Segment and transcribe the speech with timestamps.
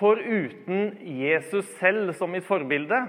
[0.00, 3.02] foruten Jesus selv som mitt forbilde,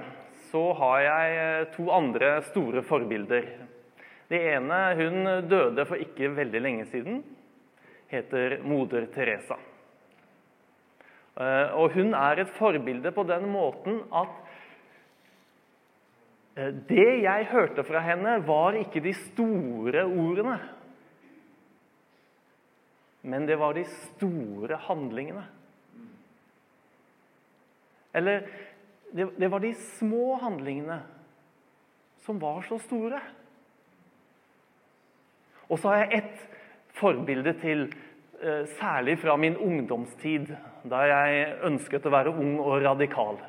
[0.51, 3.47] så har jeg eh, to andre store forbilder.
[4.31, 7.21] Det ene hun døde for ikke veldig lenge siden.
[8.11, 9.55] Heter moder Teresa.
[11.39, 14.35] Eh, og hun er et forbilde på den måten at
[16.59, 20.59] eh, det jeg hørte fra henne, var ikke de store ordene.
[23.23, 25.47] Men det var de store handlingene.
[28.13, 28.47] Eller
[29.11, 31.01] det, det var de små handlingene
[32.25, 33.19] som var så store.
[35.71, 36.47] Og så har jeg ett
[36.99, 37.85] forbilde til,
[38.41, 40.51] eh, særlig fra min ungdomstid,
[40.83, 43.39] da jeg ønsket å være ung og radikal.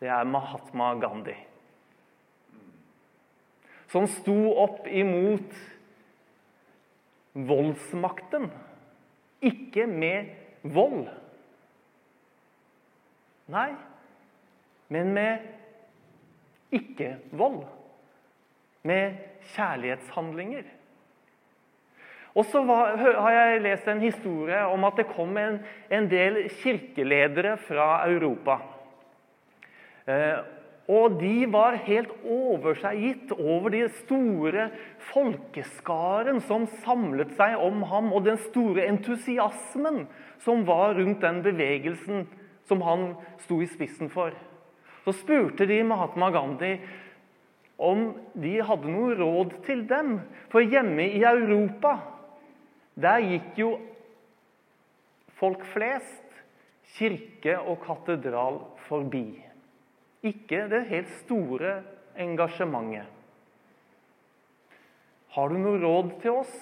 [0.00, 1.36] Det er Mahatma Gandhi.
[3.88, 5.54] Som sto opp imot
[7.34, 8.50] voldsmakten.
[9.40, 11.08] Ikke med vold.
[13.48, 13.70] Nei,
[14.92, 15.46] men med
[16.74, 17.62] ikke-vold.
[18.88, 19.16] Med
[19.54, 20.66] kjærlighetshandlinger.
[22.38, 25.58] Og så har jeg lest en historie om at det kom en,
[25.90, 28.60] en del kirkeledere fra Europa.
[30.06, 30.38] Eh,
[30.88, 34.68] og de var helt over seg gitt over de store
[35.10, 40.06] folkeskaren som samlet seg om ham, og den store entusiasmen
[40.44, 42.24] som var rundt den bevegelsen
[42.68, 43.10] som han
[43.44, 44.36] sto i spissen for.
[45.04, 46.74] Så spurte de Mahatma Gandhi
[47.78, 50.18] om de hadde noe råd til dem.
[50.52, 51.96] For hjemme i Europa,
[52.98, 53.70] der gikk jo
[55.38, 56.42] folk flest
[56.96, 59.38] kirke og katedral forbi.
[60.26, 61.78] Ikke det helt store
[62.18, 63.06] engasjementet.
[65.36, 66.54] Har du noe råd til oss,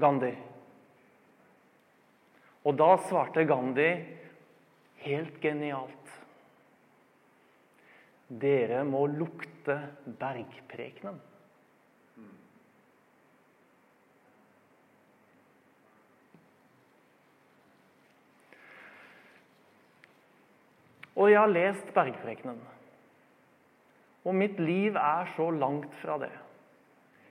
[0.00, 0.32] Gandhi?
[2.66, 3.90] Og da svarte Gandhi
[5.06, 6.12] helt genialt.
[8.26, 9.78] Dere må lukte
[10.18, 11.22] bergprekenen.
[21.16, 22.58] Og jeg har lest bergprekenen.
[24.26, 26.34] Og mitt liv er så langt fra det.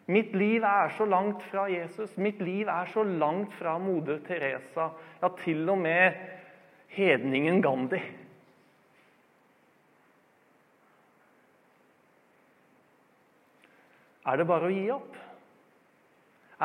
[0.07, 2.13] Mitt liv er så langt fra Jesus.
[2.17, 4.89] Mitt liv er så langt fra moder Teresa.
[5.21, 6.17] Ja, til og med
[6.93, 8.01] hedningen Gandhi.
[14.25, 15.17] Er det bare å gi opp?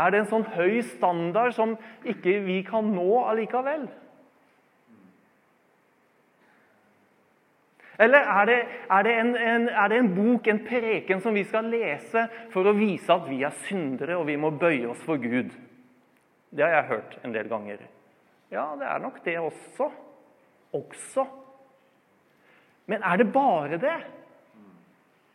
[0.01, 1.75] Er det en sånn høy standard som
[2.09, 3.89] ikke vi kan nå allikevel?
[8.01, 8.59] Eller er det,
[8.89, 12.23] er, det en, en, er det, en, bok, en preken, som vi skal lese
[12.55, 15.53] for å vise at vi er syndere og vi må bøye oss for Gud?
[16.49, 17.83] Det har jeg hørt en del ganger.
[18.51, 19.91] Ja, det er nok det også.
[20.73, 21.27] Også.
[22.87, 23.99] Men er det bare det?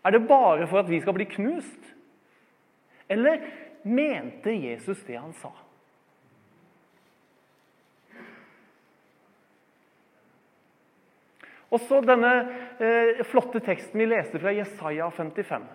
[0.06, 1.94] Er det bare for at vi skal bli knust?
[3.10, 3.46] Eller
[3.84, 5.52] mente Jesus det han sa?
[11.74, 12.32] Og så denne
[12.80, 15.66] eh, flotte teksten vi leste fra Jesaja 55.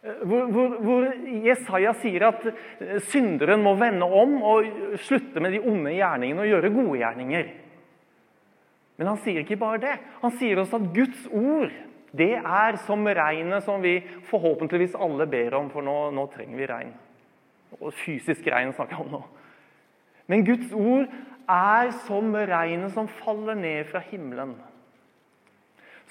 [0.00, 1.08] Eh, hvor, hvor, hvor,
[1.44, 6.48] Jesaja sier at eh, synderen må vende om og slutte med de onde gjerningene og
[6.48, 7.50] gjøre gode gjerninger.
[9.00, 9.98] Men han sier ikke bare det.
[10.22, 11.72] Han sier også at Guds ord
[12.16, 16.66] det er som regnet som vi forhåpentligvis alle ber om, for nå, nå trenger vi
[16.66, 16.96] regn.
[17.78, 19.20] Og fysisk regn snakker jeg om nå.
[20.30, 21.06] Men Guds ord
[21.50, 24.56] er som regnet som faller ned fra himmelen.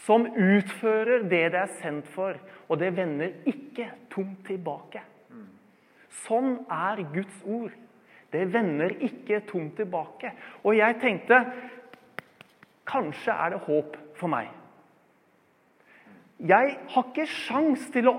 [0.06, 2.38] Som utfører det det er sendt for,
[2.68, 5.02] og det vender ikke tomt tilbake.
[6.26, 7.74] Sånn er Guds ord.
[8.30, 10.32] Det vender ikke tomt tilbake.
[10.64, 11.42] Og jeg tenkte
[12.90, 14.50] kanskje er det håp for meg.
[16.40, 18.16] Jeg har ikke sjans til å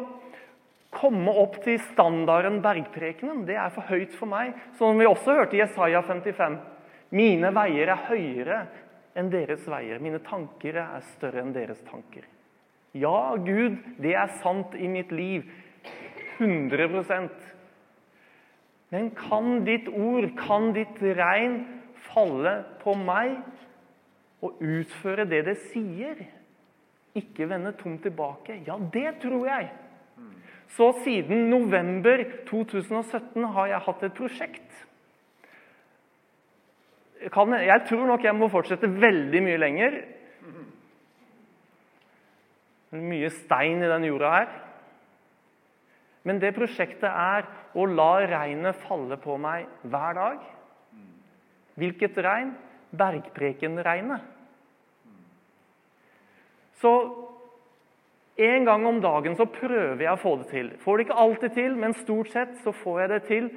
[0.91, 3.45] komme opp til standarden Bergprekenen.
[3.49, 4.53] Det er for høyt for meg.
[4.79, 6.59] Som vi også hørte i Jesaja 55.
[7.17, 8.61] Mine veier er høyere
[9.19, 10.01] enn deres veier.
[10.03, 12.27] Mine tanker er større enn deres tanker.
[12.97, 15.47] Ja, Gud, det er sant i mitt liv.
[16.41, 17.29] 100%
[18.91, 21.61] Men kan ditt ord, kan ditt regn
[22.09, 23.37] falle på meg
[24.43, 26.25] og utføre det det sier?
[27.15, 28.63] Ikke vende tomt tilbake?
[28.67, 29.69] Ja, det tror jeg.
[30.75, 34.85] Så siden november 2017 har jeg hatt et prosjekt.
[37.29, 39.99] Kan, jeg tror nok jeg må fortsette veldig mye lenger.
[42.97, 44.55] Mye stein i den jorda her.
[46.25, 47.47] Men det prosjektet er
[47.77, 50.43] å la regnet falle på meg hver dag.
[51.81, 52.57] Hvilket regn?
[52.91, 54.21] bergprekenregnet.
[56.81, 56.93] Så
[58.41, 60.71] en gang om dagen så prøver jeg å få det til.
[60.81, 63.51] Får det ikke alltid til, men stort sett så får jeg det til.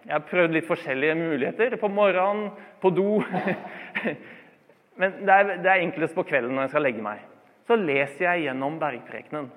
[0.00, 1.76] Eh, jeg har prøvd litt forskjellige muligheter.
[1.76, 2.50] På morgenen,
[2.80, 3.20] på do.
[5.00, 7.26] Men det er, det er enklest på kvelden når jeg skal legge meg.
[7.66, 9.50] Så leser jeg gjennom bergprekenen.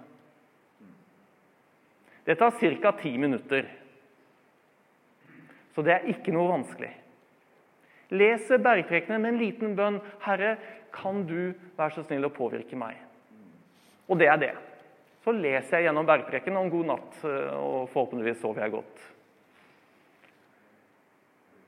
[2.24, 2.92] Det tar ca.
[2.92, 3.66] ti minutter.
[5.76, 6.92] Så det er ikke noe vanskelig.
[8.14, 10.00] Leser bergprekenen med en liten bønn.
[10.22, 10.58] 'Herre,
[10.94, 13.02] kan du være så snill å påvirke meg?'
[14.08, 14.54] Og det er det.
[15.24, 19.13] Så leser jeg gjennom bergprekenen om god natt, og forhåpentligvis sover jeg godt.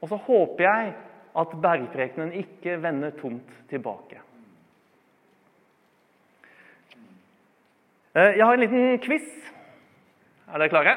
[0.06, 0.90] Og så håper jeg
[1.42, 4.19] at bergprekenen ikke vender tomt tilbake.
[8.13, 9.25] Eh, jeg har en liten quiz.
[10.46, 10.94] Er dere klare?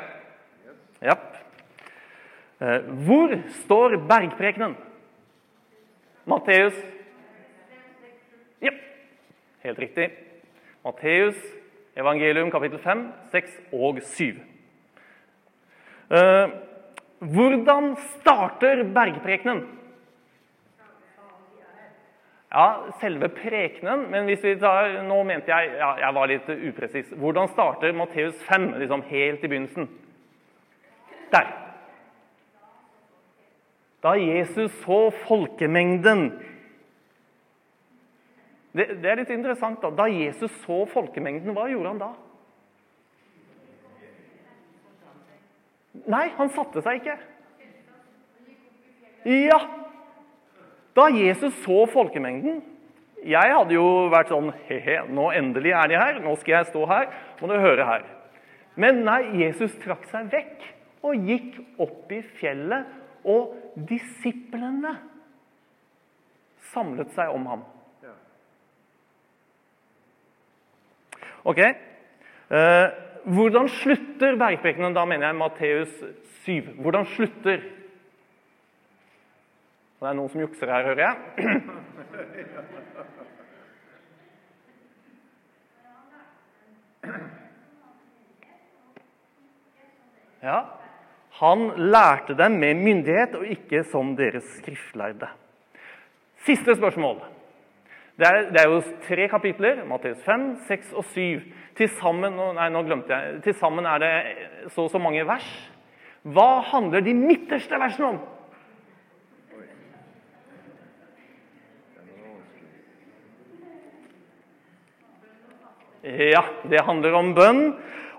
[1.00, 1.16] Ja.
[2.60, 3.32] Eh, hvor
[3.64, 4.76] står bergprekenen?
[6.28, 6.76] Matteus
[8.60, 8.70] Ja,
[9.64, 10.10] helt riktig.
[10.84, 11.40] Matteus,
[11.96, 14.34] evangelium kapittel 5, 6 og 7.
[17.18, 19.64] Hvordan starter bergprekenen?
[22.48, 27.10] Ja, selve prekenen, men hvis vi tar, nå mente jeg ja, jeg var litt upresis.
[27.12, 29.88] Hvordan starter Matteus 5 liksom helt i begynnelsen?
[31.34, 31.50] Der.
[34.00, 36.30] Da Jesus så folkemengden
[38.72, 39.82] det, det, er litt interessant.
[39.82, 42.10] Da Da Jesus så folkemengden, hva gjorde han da?
[46.06, 47.16] Nei, han satte seg ikke.
[49.28, 49.58] Ja,
[50.96, 52.62] da Jesus så folkemengden
[53.26, 56.20] Jeg hadde jo vært sånn He-he, nå endelig er de her.
[56.22, 57.08] Nå skal jeg stå her.
[57.40, 58.06] Må du høre her.
[58.78, 60.68] Men nei, Jesus trakk seg vekk
[61.02, 62.86] og gikk opp i fjellet.
[63.28, 63.56] Og
[63.90, 64.94] disiplene
[66.70, 67.66] samlet seg om ham.
[71.48, 71.58] Ok.
[71.58, 72.86] Eh,
[73.24, 74.94] hvordan slutter bergprekenen?
[74.94, 75.92] Da mener jeg Matteus
[76.44, 76.74] 7.
[76.82, 77.60] Hvordan slutter
[79.98, 81.16] og det er noen som jukser her, hører jeg.
[90.38, 90.58] Ja,
[91.40, 95.26] Han lærte dem med myndighet og ikke som deres skriftlærde.
[96.46, 97.20] Siste spørsmål.
[98.18, 99.84] Det er, det er jo tre kapitler.
[99.86, 101.42] Matteus 5, 6 og 7.
[101.78, 104.10] Til sammen, nei, nå glemte jeg, til sammen er det
[104.74, 105.46] så og så mange vers.
[106.26, 108.18] Hva handler de midterste versene om?
[116.02, 117.64] Ja, det handler om bønn.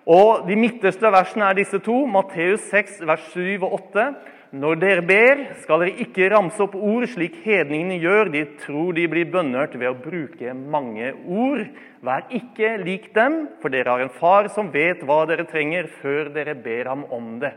[0.07, 2.05] Og De midterste versene er disse to.
[2.07, 4.07] Matteus 6, vers 7 og 8.
[4.49, 8.31] Når dere ber, skal dere ikke ramse opp ord slik hedningene gjør.
[8.33, 11.67] De tror de blir bønnhørt ved å bruke mange ord.
[12.01, 16.31] Vær ikke lik dem, for dere har en far som vet hva dere trenger, før
[16.33, 17.53] dere ber ham om det.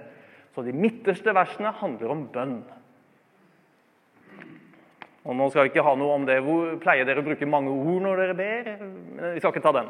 [0.52, 2.58] Så de midterste versene handler om bønn.
[5.22, 6.42] Og Nå skal vi ikke ha noe om det.
[6.44, 8.72] Hvor pleier dere å bruke mange ord når dere ber?
[9.32, 9.88] Vi skal ikke ta den.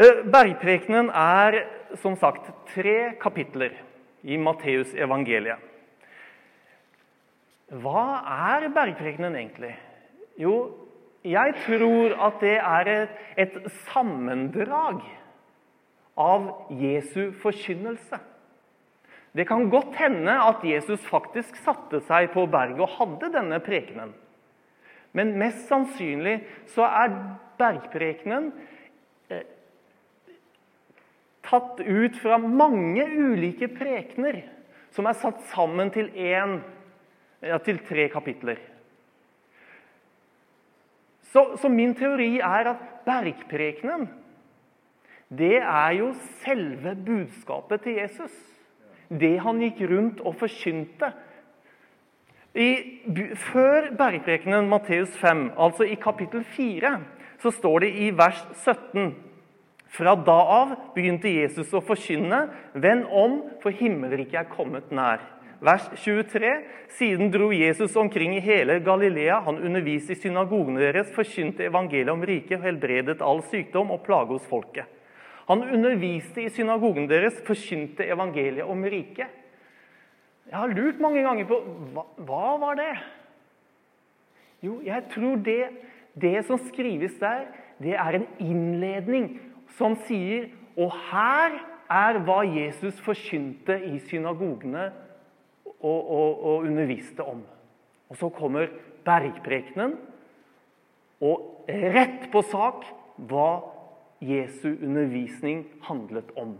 [0.00, 1.58] Eh, bergprekenen er
[2.00, 3.74] som sagt tre kapitler
[4.22, 5.58] i Matteus evangeliet.
[7.72, 8.04] Hva
[8.52, 9.72] er bergprekenen egentlig?
[10.40, 10.54] Jo,
[11.24, 15.00] jeg tror at det er et, et sammendrag
[16.20, 18.18] av Jesu forkynnelse.
[19.32, 24.12] Det kan godt hende at Jesus faktisk satte seg på berget og hadde denne prekenen.
[25.16, 27.16] Men mest sannsynlig så er
[27.60, 28.50] bergprekenen
[31.52, 34.40] tatt ut fra mange ulike prekener
[34.92, 36.58] som er satt sammen til, en,
[37.44, 38.60] ja, til tre kapitler.
[41.32, 44.08] Så, så, min teori er at bergprekenen
[45.32, 46.10] det er jo
[46.42, 48.32] selve budskapet til Jesus.
[49.08, 51.08] Det han gikk rundt og forkynte.
[52.52, 52.68] I,
[53.48, 56.92] før bergprekenen Matteus 5, altså i kapittel 4,
[57.40, 59.14] så står det i vers 17
[59.92, 65.20] fra da av begynte Jesus å forkynne, 'Vend om, for himmelriket er kommet nær'.
[65.62, 66.50] Vers 23.
[66.88, 69.40] Siden dro Jesus omkring i hele Galilea.
[69.46, 74.48] Han underviste i synagogene deres, forkynte evangeliet om riket, helbredet all sykdom og plage hos
[74.50, 74.88] folket.
[75.46, 79.30] Han underviste i synagogen deres, forkynte evangeliet om riket.
[80.48, 81.60] Jeg har lurt mange ganger på
[81.94, 82.92] hva, hva var det?
[84.62, 85.62] Jo, jeg tror det,
[86.18, 87.46] det som skrives der,
[87.82, 89.30] det er en innledning
[89.78, 91.58] som sier Og her
[91.92, 94.86] er hva Jesus forkynte i synagogene
[95.82, 97.42] og, og, og underviste om.
[98.08, 98.70] Og så kommer
[99.04, 99.96] bergprekenen,
[101.22, 102.86] og rett på sak
[103.30, 103.62] hva
[104.22, 106.54] Jesu undervisning handlet om.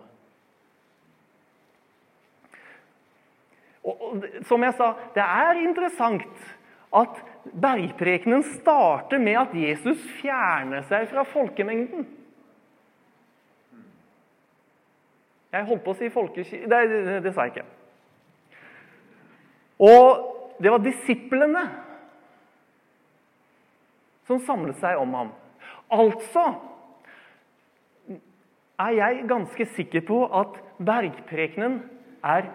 [3.83, 6.49] Og, som jeg sa, det er interessant
[6.95, 7.23] at
[7.59, 12.07] bergprekenen starter med at Jesus fjerner seg fra folkemengden.
[15.53, 17.69] Jeg holdt på å si folkekirke Nei, det, det sa jeg ikke.
[19.83, 21.63] Og det var disiplene
[24.29, 25.33] som samlet seg om ham.
[25.93, 26.45] Altså
[28.81, 31.81] er jeg ganske sikker på at bergprekenen
[32.25, 32.49] er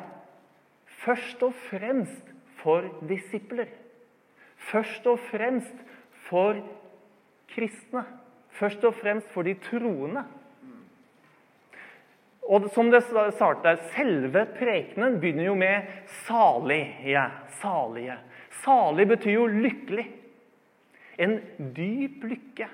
[1.04, 3.70] først og fremst for disipler.
[4.72, 5.86] Først og fremst
[6.28, 6.58] for
[7.54, 8.04] kristne.
[8.58, 10.26] Først og fremst for de troende.
[12.48, 17.32] Og som det startet, Selve prekenen begynner jo med 'salige'.
[17.60, 18.18] Salige.
[18.64, 20.08] Salig betyr jo lykkelig.
[21.20, 21.42] En
[21.76, 22.68] dyp lykke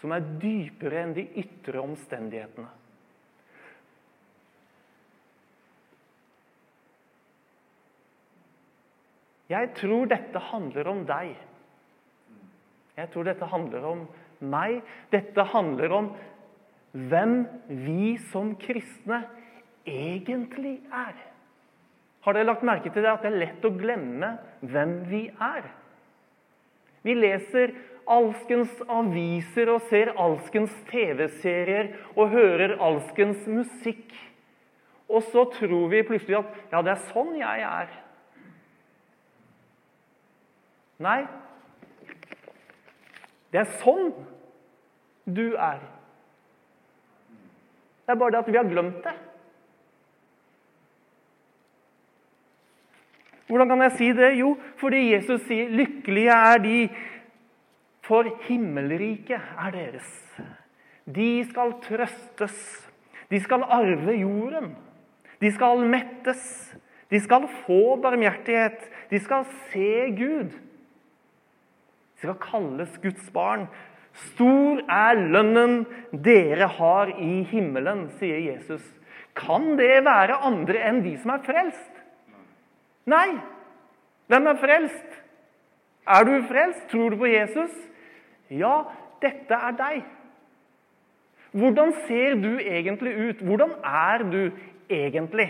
[0.00, 2.68] som er dypere enn de ytre omstendighetene.
[9.50, 11.34] Jeg tror dette handler om deg.
[12.96, 14.04] Jeg tror dette handler om
[14.40, 14.80] meg.
[15.10, 16.10] Dette handler om
[16.92, 19.22] hvem vi som kristne
[19.86, 21.14] egentlig er.
[22.20, 25.70] Har dere lagt merke til det at det er lett å glemme hvem vi er?
[27.06, 27.72] Vi leser
[28.10, 34.12] alskens aviser og ser alskens TV-serier og hører alskens musikk.
[35.10, 37.94] Og så tror vi plutselig at ja, det er sånn jeg er.
[41.00, 41.22] Nei,
[43.50, 44.12] det er sånn
[45.24, 45.80] du er.
[48.10, 49.12] Det er bare det at vi har glemt det.
[53.46, 54.30] Hvordan kan jeg si det?
[54.38, 56.88] Jo, fordi Jesus sier 'lykkelige er de,
[58.02, 60.42] for himmelriket er deres'.
[61.06, 62.90] De skal trøstes.
[63.30, 64.74] De skal arve jorden.
[65.40, 66.74] De skal mettes.
[67.10, 68.90] De skal få barmhjertighet.
[69.10, 70.50] De skal se Gud.
[70.50, 73.68] De skal kalles Guds barn.
[74.12, 78.82] Stor er lønnen dere har i himmelen, sier Jesus.
[79.38, 82.02] Kan det være andre enn de som er frelst?
[83.10, 83.38] Nei.
[84.30, 85.20] Hvem er frelst?
[86.06, 86.88] Er du frelst?
[86.90, 87.72] Tror du på Jesus?
[88.50, 88.82] Ja,
[89.22, 90.04] dette er deg.
[91.50, 93.42] Hvordan ser du egentlig ut?
[93.42, 94.50] Hvordan er du
[94.90, 95.48] egentlig?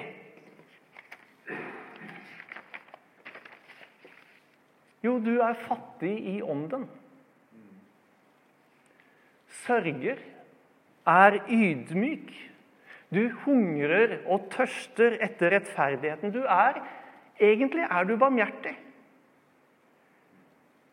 [5.05, 6.89] Jo, du er fattig i ånden.
[9.65, 10.21] Sørger,
[11.07, 12.31] er ydmyk.
[13.11, 16.33] Du hungrer og tørster etter rettferdigheten.
[16.35, 16.79] Du er
[17.41, 18.75] Egentlig er du barmhjertig.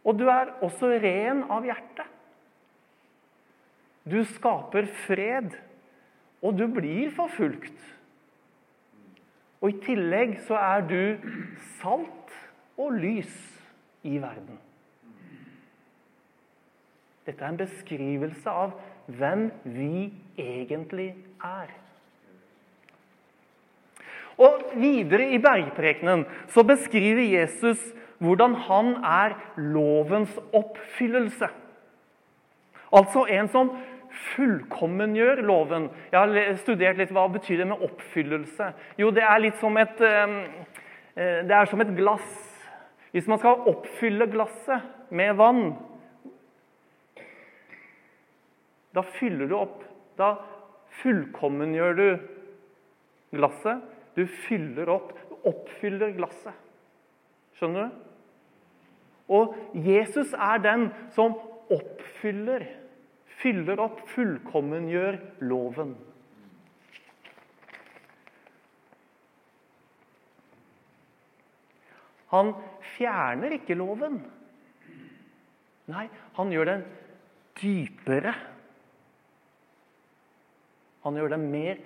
[0.07, 2.05] Og du er også ren av hjerte.
[4.07, 5.57] Du skaper fred,
[6.39, 7.75] og du blir forfulgt.
[9.59, 11.27] Og i tillegg så er du
[11.81, 12.37] salt
[12.79, 13.35] og lys
[14.07, 14.61] i verden.
[17.27, 18.77] Dette er en beskrivelse av
[19.11, 20.07] hvem vi
[20.39, 21.09] egentlig
[21.43, 21.73] er.
[24.37, 27.81] Og Videre i bergprekenen så beskriver Jesus
[28.23, 31.49] hvordan han er lovens oppfyllelse.
[32.93, 33.71] Altså en som
[34.33, 35.89] fullkommengjør loven.
[36.11, 38.71] Jeg har studert litt hva betyr det med oppfyllelse.
[38.97, 42.45] Jo, det er litt som et, eh, det er som et glass
[43.11, 45.71] hvis man skal oppfylle glasset med vann,
[48.97, 49.83] da fyller du opp.
[50.17, 50.33] Da
[51.03, 52.07] fullkommengjør du
[53.37, 53.85] glasset.
[54.17, 56.55] Du fyller opp, du oppfyller glasset.
[57.57, 58.03] Skjønner du?
[59.37, 61.35] Og Jesus er den som
[61.73, 62.63] oppfyller,
[63.41, 65.93] fyller opp, fullkommengjør loven.
[72.31, 72.53] Han
[72.95, 74.21] fjerner ikke loven.
[75.91, 76.07] Nei,
[76.39, 76.87] han gjør den
[77.59, 78.33] dypere.
[81.07, 81.77] Han gjør deg mer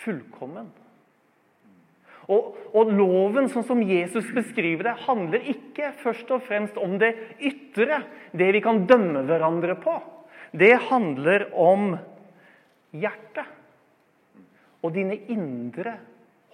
[0.00, 0.70] fullkommen.
[2.30, 7.10] Og, og, Loven, sånn som Jesus beskriver det, handler ikke først og fremst om det
[7.42, 9.96] ytre, det vi kan dømme hverandre på.
[10.54, 11.96] Det handler om
[12.94, 13.50] hjertet
[14.80, 15.96] og dine indre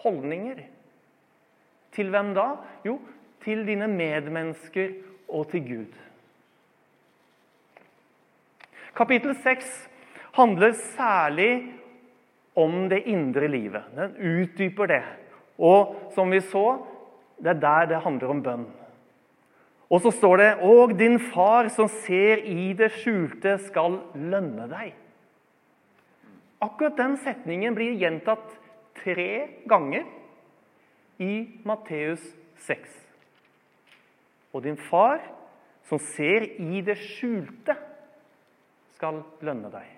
[0.02, 0.64] holdninger.
[1.96, 2.48] Til hvem da?
[2.84, 2.98] Jo,
[3.44, 4.96] til dine medmennesker
[5.28, 6.02] og til Gud.
[8.96, 9.72] Kapittel 6
[10.36, 11.50] handler særlig
[12.56, 13.84] om det indre livet.
[13.96, 15.02] Den utdyper det.
[15.58, 16.78] Og som vi så,
[17.40, 18.66] det er der det handler om bønn.
[19.86, 24.94] Og så står det Og din far som ser i det skjulte, skal lønne deg.
[26.60, 28.56] Akkurat den setningen blir gjentatt
[28.96, 30.06] tre ganger
[31.20, 32.22] i Matteus
[32.64, 32.88] 6.
[34.56, 35.20] Og din far
[35.86, 37.76] som ser i det skjulte,
[38.96, 39.92] skal lønne deg.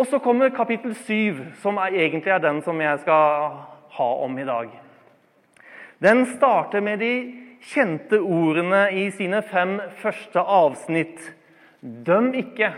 [0.00, 3.58] Og så kommer kapittel 7, som er, egentlig er den som jeg skal
[3.98, 4.70] ha om i dag.
[6.00, 7.12] Den starter med de
[7.68, 11.20] kjente ordene i sine fem første avsnitt.
[11.80, 12.70] Døm ikke.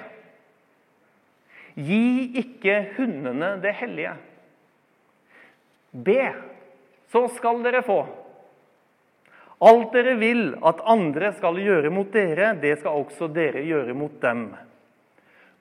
[1.78, 4.16] Gi ikke hundene det hellige.
[5.92, 6.26] Be,
[7.14, 8.00] så skal dere få.
[9.62, 14.18] Alt dere vil at andre skal gjøre mot dere, det skal også dere gjøre mot
[14.24, 14.48] dem.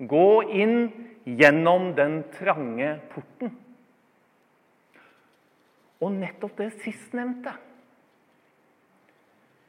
[0.01, 0.77] Gå inn
[1.25, 3.51] gjennom den trange porten.
[6.01, 7.53] Og nettopp det sistnevnte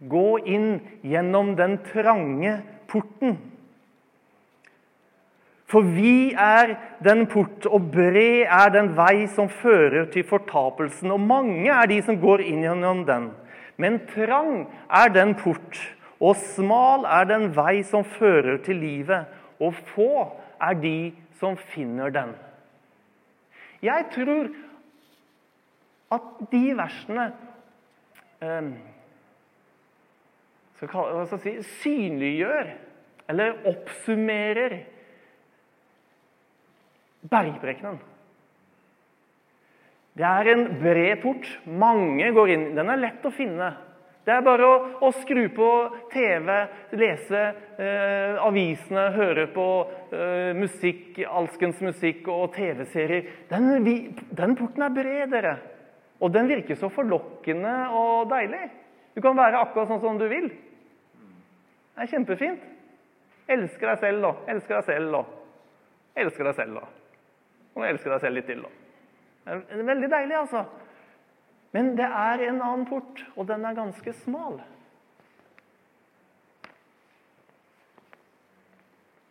[0.02, 2.56] Gå inn gjennom den trange
[2.90, 3.36] porten.
[5.70, 6.74] For vi er
[7.04, 11.14] den port, og bred er den vei som fører til fortapelsen.
[11.14, 13.30] Og mange er de som går inn gjennom den.
[13.80, 15.78] Men trang er den port,
[16.20, 19.30] og smal er den vei som fører til livet.
[19.60, 20.12] Og få
[20.62, 22.34] er de som finner den.
[23.82, 24.52] Jeg tror
[26.12, 27.26] at de versene
[28.44, 28.70] eh,
[30.92, 32.72] kalle, si, synliggjør
[33.32, 34.78] eller oppsummerer
[37.30, 38.00] bergprekenen.
[40.12, 41.46] Det er en bred port.
[41.64, 42.66] Mange går inn.
[42.76, 43.70] Den er lett å finne.
[44.22, 45.68] Det er bare å, å skru på
[46.12, 46.50] TV,
[46.94, 47.40] lese
[47.74, 49.66] eh, avisene, høre på
[50.14, 53.26] eh, musikk, alskens musikk og TV-serier.
[53.50, 53.88] Den,
[54.30, 55.56] den, porten er bred, dere.
[56.22, 58.68] Og den virker så forlokkende og deilig.
[59.16, 60.46] Du kan være akkurat sånn som du vil.
[61.92, 62.62] Det er kjempefint.
[63.50, 64.32] Elsker deg selv, da.
[64.54, 65.24] Elsker deg selv, da.
[66.22, 66.86] Elsker deg selv, da.
[67.74, 68.72] Og elsker deg selv litt til, da.
[69.50, 70.62] Det er veldig deilig, altså.
[71.72, 74.60] Men det er en annen port, og den er ganske smal.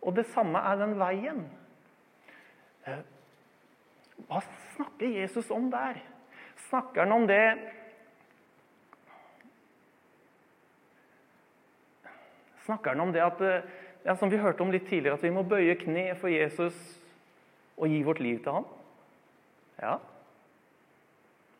[0.02, 1.44] Og det samme er den veien.
[2.86, 3.04] Eh,
[4.26, 4.42] hva
[4.74, 6.00] snakker Jesus om der?
[6.68, 7.44] Snakker han om det
[12.64, 13.64] snakker han om det at eh,
[14.04, 16.76] ja, som vi hørte om litt tidligere, at vi må bøye kne for Jesus
[17.76, 18.66] og gi vårt liv til ham.
[19.82, 19.96] Ja.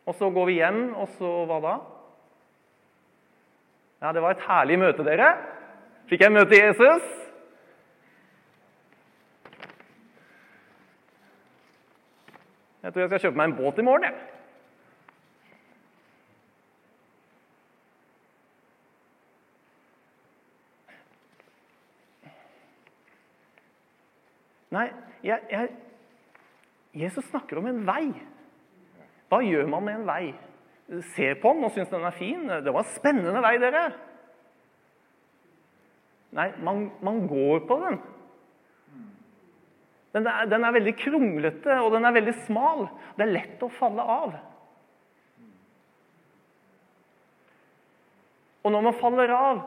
[0.07, 1.75] Og så går vi hjem, og så hva da?
[4.03, 5.29] Ja, det var et herlig møte, dere.
[6.11, 7.11] Fikk jeg møte Jesus?
[12.83, 14.09] Jeg tror jeg skal kjøpe meg en båt i morgen.
[14.11, 14.29] jeg.
[24.73, 24.89] Nei,
[25.23, 25.69] jeg, jeg,
[27.05, 28.07] Jesus snakker om en vei.
[29.33, 30.25] Hva gjør man med en vei?
[31.15, 32.43] Ser på den og syns den er fin.
[32.45, 33.87] Det var en spennende vei, dere.
[36.37, 37.97] Nei, man, man går på den.
[40.13, 42.85] Den er, den er, veldig kronglete, og den er veldig smal.
[43.17, 44.37] Det er lett å falle av.
[48.63, 49.65] Og når man faller av,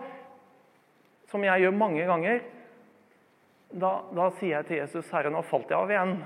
[1.33, 2.43] som jeg gjør mange ganger,
[3.73, 6.19] da, da, sier jeg til Jesus, 'Herre, nå falt jeg av igjen.'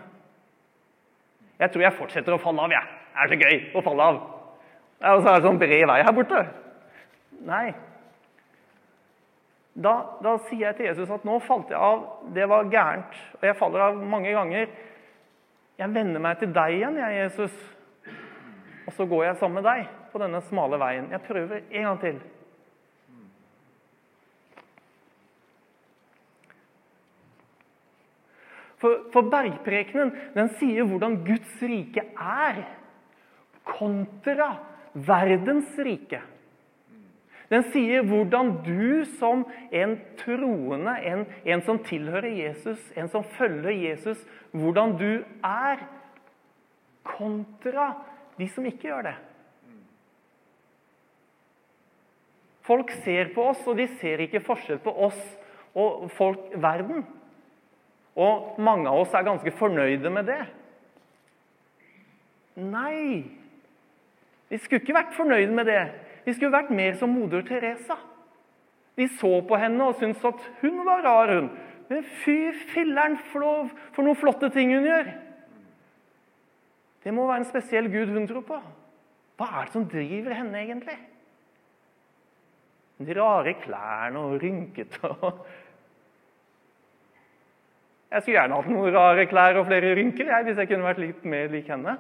[1.60, 2.99] Jeg tror jeg fortsetter å falle av, jeg.
[3.10, 4.20] Det er så gøy å falle av.
[5.00, 6.42] Og så er det sånn bred vei her borte.
[7.48, 7.68] Nei.
[9.80, 9.94] Da,
[10.24, 12.02] da, sier jeg til Jesus at 'nå falt jeg av,
[12.36, 14.68] det var gærent', og jeg faller av mange ganger.
[15.80, 17.54] Jeg vender meg til deg igjen, jeg, Jesus.
[18.88, 21.08] Og så går jeg sammen med deg på denne smale veien.
[21.12, 22.20] Jeg prøver en gang til.
[28.80, 32.62] For, for bergprekenen sier hvordan Guds rike er,
[33.70, 34.52] kontra
[34.94, 36.22] verdens rike.
[37.50, 39.42] Den sier hvordan du som
[39.74, 44.22] en troende, en, en, som tilhører Jesus, en som følger Jesus,
[44.54, 45.82] hvordan du er
[47.08, 47.90] kontra
[48.38, 49.16] de som ikke gjør det.
[52.70, 55.18] Folk ser på oss, og de ser ikke forskjell på oss
[55.74, 57.02] og folk, verden.
[58.20, 60.42] Og mange av oss er ganske fornøyde med det.
[62.60, 63.39] Nei,
[64.50, 65.82] vi skulle ikke vært fornøyde med det.
[66.26, 67.98] Vi skulle vært mer som moder Teresa.
[68.98, 71.50] Vi så på henne og syntes at hun var rar, hun.
[71.90, 75.14] Men fy filleren for, for noen flotte ting hun gjør.
[77.06, 78.60] Det må være en spesiell gud hun tror på.
[79.40, 80.98] Hva er det som driver henne, egentlig?
[83.00, 85.46] De rare klærne og rynkete og
[88.10, 91.02] Jeg skulle gjerne hatt noen rare klær og flere rynker jeg, hvis jeg kunne vært
[91.04, 91.94] litt mer lik henne.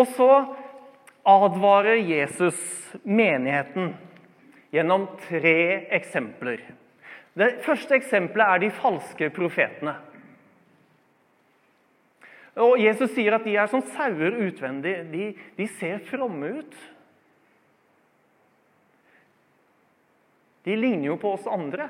[0.00, 0.30] Og så
[1.28, 2.60] advarer Jesus
[3.04, 3.92] menigheten
[4.72, 6.62] gjennom tre eksempler.
[7.36, 9.94] Det første eksempelet er de falske profetene.
[12.60, 14.96] Og Jesus sier at de er som sauer utvendig.
[15.12, 16.74] De, de ser fromme ut.
[20.66, 21.86] De ligner jo på oss andre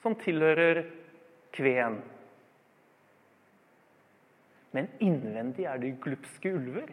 [0.00, 0.84] som tilhører
[1.56, 1.98] kveen.
[4.70, 6.88] Men innvendig er de glupske ulver.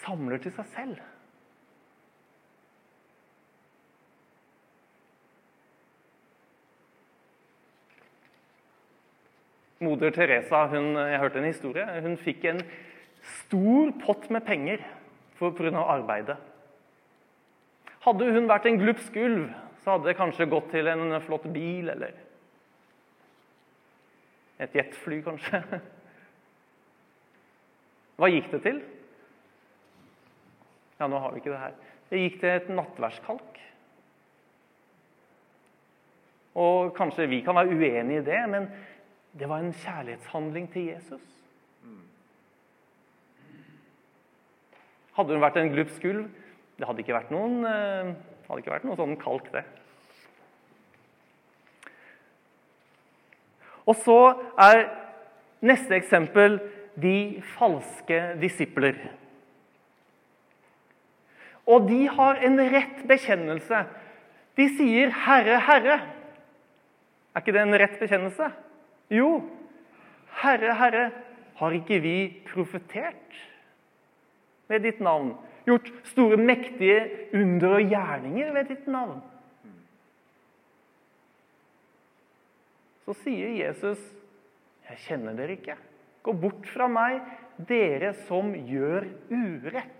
[0.00, 1.00] Samler til seg selv.
[9.80, 12.58] Moder Teresa hun, jeg hørte en historie, hun fikk en
[13.24, 14.82] stor pott med penger
[15.38, 15.70] pga.
[15.80, 16.36] arbeidet.
[18.04, 19.46] Hadde hun vært en glupsk ulv,
[19.80, 22.12] så hadde det kanskje gått til en flott bil eller
[24.60, 25.62] et jetfly, kanskje.
[28.20, 28.82] Hva gikk det til?
[31.00, 31.76] Ja, nå har vi ikke det her.
[32.10, 33.60] Det gikk til et nattverdskalk.
[36.60, 38.66] Og kanskje vi kan være uenige i det, men
[39.38, 41.24] det var en kjærlighetshandling til Jesus.
[45.16, 46.26] Hadde hun vært en glupsk ulv,
[46.78, 48.10] det hadde ikke vært noen, eh,
[48.48, 49.64] hadde ikke vært noen sånn kalk, det.
[53.88, 54.18] Og så
[54.60, 54.84] er
[55.66, 56.60] neste eksempel
[56.98, 58.98] de falske disipler.
[61.70, 63.84] Og de har en rett bekjennelse.
[64.56, 66.00] De sier 'Herre, Herre'.
[67.34, 68.50] Er ikke det en rett bekjennelse?
[69.10, 69.42] Jo,
[70.42, 71.10] Herre, Herre,
[71.54, 73.36] har ikke vi profetert
[74.68, 75.36] ved ditt navn?
[75.66, 79.20] Gjort store, mektige under og gjerninger ved ditt navn?
[83.04, 83.98] Så sier Jesus,
[84.88, 85.76] 'Jeg kjenner dere ikke.
[86.22, 87.20] Gå bort fra meg,
[87.68, 89.96] dere som gjør urett.'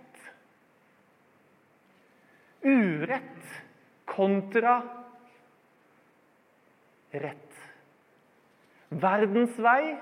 [2.61, 3.61] Urett
[4.05, 4.75] kontra
[7.11, 7.59] rett.
[8.89, 9.95] Verdens vei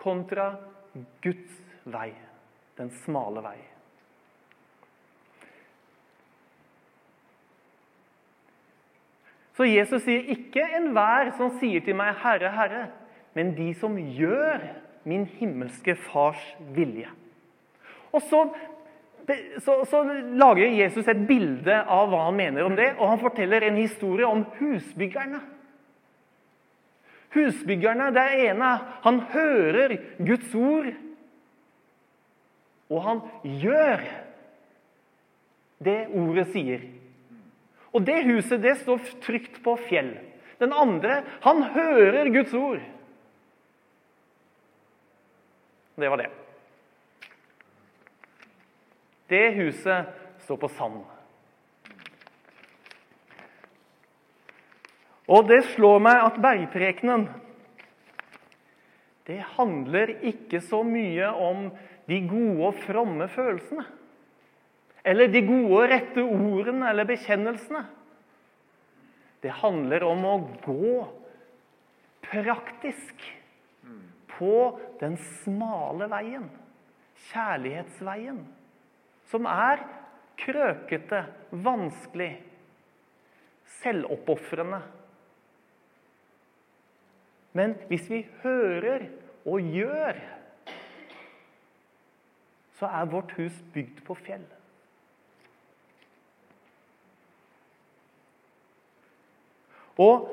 [0.00, 0.54] kontra
[1.20, 2.12] Guds vei,
[2.78, 3.58] den smale vei.
[9.56, 12.90] Så Jesus sier ikke 'enhver som sier til meg, Herre, Herre',
[13.34, 16.42] men de som gjør min himmelske Fars
[16.74, 17.08] vilje.
[18.14, 18.42] Og så,
[19.58, 20.02] så, så,
[20.38, 24.26] lager Jesus et bilde av hva han mener om det, og han forteller en historie
[24.26, 25.42] om husbyggerne.
[27.36, 28.68] Husbyggerne, det ene
[29.04, 30.92] Han hører Guds ord,
[32.88, 34.04] og han gjør
[35.84, 36.86] det ordet sier.
[37.92, 40.14] Og det huset det står trygt på fjell.
[40.62, 42.84] Den andre, han hører Guds ord.
[45.96, 46.30] Det var det.
[49.28, 50.12] Det huset
[50.44, 51.02] står på sand.
[55.26, 57.26] Og det slår meg at bergprekenen
[59.26, 61.64] det handler ikke så mye om
[62.06, 63.82] de gode og fromme følelsene.
[65.06, 67.82] Eller de gode og rette ordene eller bekjennelsene.
[69.42, 71.00] Det handler om å gå
[72.26, 73.26] praktisk
[74.36, 76.50] på den smale veien.
[77.30, 78.42] Kjærlighetsveien.
[79.30, 79.82] Som er
[80.38, 82.32] krøkete, vanskelig,
[83.80, 84.82] selvoppofrende.
[87.56, 89.08] Men hvis vi hører
[89.46, 90.20] og gjør,
[92.76, 94.44] så er vårt hus bygd på fjell.
[99.96, 100.28] Og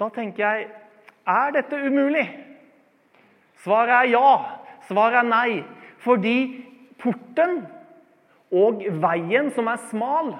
[0.00, 0.70] da tenker jeg
[1.26, 2.26] Er dette umulig?
[3.62, 4.30] Svaret er ja.
[4.88, 5.62] Svaret er nei.
[6.02, 6.36] Fordi
[6.98, 7.62] porten
[8.52, 10.34] og veien som er smal,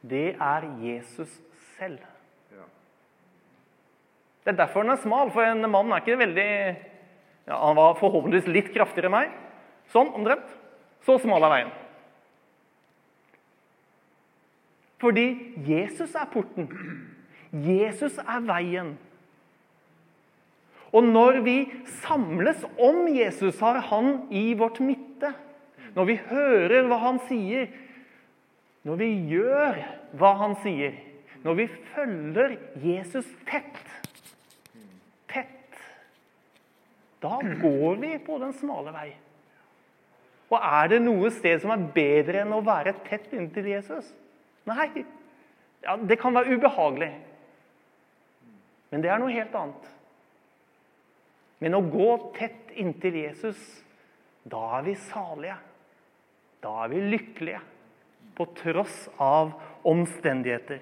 [0.00, 1.32] det er Jesus
[1.78, 1.98] selv.
[4.40, 6.50] Det er derfor den er smal, for en mann er ikke veldig
[7.46, 9.34] ja, Han var forhåpentligvis litt kraftigere enn meg.
[9.92, 10.46] Sånn omtrent.
[11.04, 11.72] Så smal er veien.
[15.00, 16.68] Fordi Jesus er porten.
[17.52, 18.94] Jesus er veien.
[20.92, 21.56] Og når vi
[22.02, 25.32] samles om Jesus, har han i vårt midte,
[25.94, 27.70] når vi hører hva han sier,
[28.86, 29.78] når vi gjør
[30.18, 30.96] hva han sier,
[31.44, 33.86] når vi følger Jesus tett
[35.30, 35.78] Tett
[37.22, 39.10] Da går vi på den smale vei.
[40.50, 44.10] Og er det noe sted som er bedre enn å være tett inntil Jesus?
[44.68, 45.04] Nei.
[45.80, 47.10] Ja, det kan være ubehagelig.
[48.90, 49.88] Men det er noe helt annet.
[51.60, 53.58] Men å gå tett inntil Jesus,
[54.48, 55.56] da er vi salige.
[56.64, 57.60] Da er vi lykkelige.
[58.36, 59.52] På tross av
[59.88, 60.80] omstendigheter.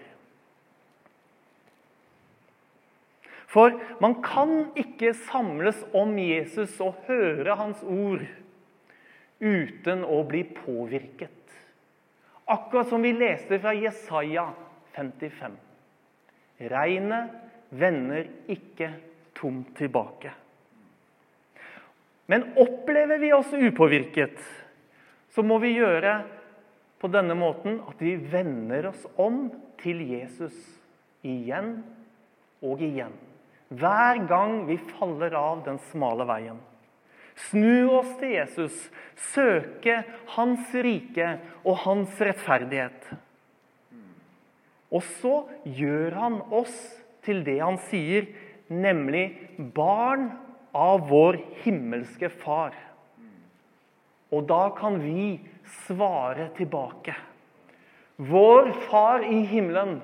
[3.49, 8.27] For man kan ikke samles om Jesus og høre hans ord
[9.41, 11.38] uten å bli påvirket.
[12.49, 14.47] Akkurat som vi leste fra Jesaja
[14.97, 15.53] 55.
[16.57, 17.31] Regnet
[17.69, 18.93] vender ikke
[19.37, 20.33] tomt tilbake.
[22.27, 24.41] Men opplever vi oss upåvirket,
[25.29, 26.15] så må vi gjøre
[27.01, 29.47] på denne måten at vi vender oss om
[29.81, 30.57] til Jesus
[31.25, 31.79] igjen
[32.65, 33.13] og igjen.
[33.69, 36.59] Hver gang vi faller av den smale veien.
[37.39, 38.75] Snu oss til Jesus,
[39.31, 40.03] søke
[40.35, 43.13] Hans rike og Hans rettferdighet.
[44.89, 46.77] Og så gjør han oss
[47.27, 48.29] til det han sier,
[48.69, 49.31] nemlig
[49.77, 50.31] barn
[50.77, 52.77] av vår himmelske Far.
[54.33, 55.39] Og da kan vi
[55.87, 57.15] svare tilbake.
[58.17, 60.01] Vår Far i himmelen.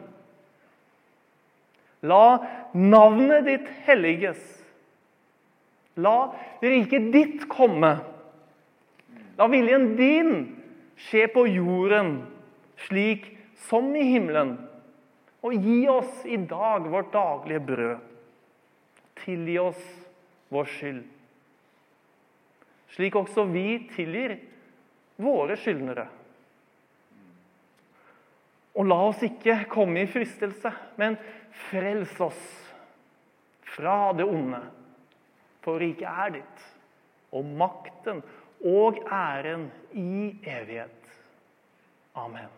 [2.04, 2.38] La
[2.76, 4.40] navnet ditt helliges.
[5.96, 7.96] La riket ditt komme.
[9.38, 10.32] La viljen din
[10.98, 12.16] skje på jorden
[12.86, 13.30] slik
[13.68, 14.56] som i himmelen.
[15.44, 18.10] Og gi oss i dag vårt daglige brød.
[19.24, 19.82] Tilgi oss
[20.54, 21.02] vår skyld.
[22.94, 24.36] Slik også vi tilgir
[25.20, 26.06] våre skyldnere.
[28.74, 31.16] Og la oss ikke komme i fristelse, men
[31.68, 32.40] frels oss
[33.74, 34.60] fra det onde.
[35.64, 36.64] For riket er ditt,
[37.34, 38.20] og makten
[38.64, 41.08] og æren i evighet.
[42.14, 42.52] Amen.